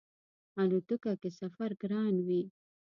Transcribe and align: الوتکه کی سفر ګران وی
الوتکه 0.61 1.13
کی 1.21 1.29
سفر 1.39 1.69
ګران 1.81 2.15
وی 2.25 2.41